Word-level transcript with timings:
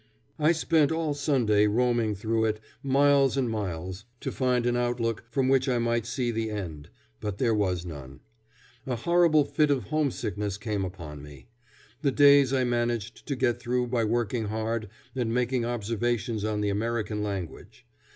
I 0.39 0.51
spent 0.51 0.91
all 0.91 1.13
Sunday 1.13 1.67
roaming 1.67 2.15
through 2.15 2.45
it, 2.45 2.59
miles 2.81 3.37
and 3.37 3.47
miles, 3.47 4.05
to 4.21 4.31
find 4.31 4.65
an 4.65 4.75
outlook 4.75 5.23
from 5.29 5.47
which 5.47 5.69
I 5.69 5.77
might 5.77 6.07
see 6.07 6.31
the 6.31 6.49
end; 6.49 6.89
but 7.19 7.37
there 7.37 7.53
was 7.53 7.85
none. 7.85 8.21
A 8.87 8.95
horrible 8.95 9.45
fit 9.45 9.69
of 9.69 9.83
homesickness 9.93 10.57
came 10.57 10.83
upon 10.83 11.21
me. 11.21 11.49
The 12.01 12.09
days 12.09 12.51
I 12.51 12.63
managed 12.63 13.27
to 13.27 13.35
get 13.35 13.59
through 13.59 13.89
by 13.89 14.03
working 14.03 14.45
hard 14.45 14.89
and 15.15 15.31
making 15.31 15.65
observations 15.65 16.43
on 16.43 16.61
the 16.61 16.69
American 16.69 17.21
language. 17.21 17.85